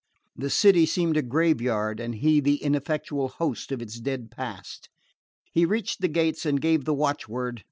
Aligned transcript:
The 0.35 0.49
city 0.49 0.87
seemed 0.87 1.15
a 1.15 1.21
grave 1.21 1.61
yard 1.61 1.99
and 1.99 2.15
he 2.15 2.39
the 2.39 2.55
ineffectual 2.63 3.35
ghost 3.37 3.71
of 3.71 3.83
its 3.83 3.99
dead 3.99 4.31
past. 4.31 4.89
He 5.53 5.63
reached 5.63 6.01
the 6.01 6.07
gates 6.07 6.43
and 6.43 6.59
gave 6.59 6.85
the 6.85 6.95
watchword. 6.95 7.59